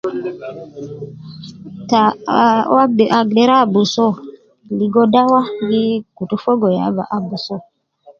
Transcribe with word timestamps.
Taa 1.89 2.13
aa 2.39 2.61
agder 3.19 3.49
abusu 3.61 4.05
uwo 4.11 4.19
ligo 4.77 5.03
dawa 5.13 5.41
kutu 6.15 6.35
Fogo 6.43 6.67
ya 6.77 6.87
bi 6.95 7.03
abusu 7.15 7.53
uwo 7.55 7.65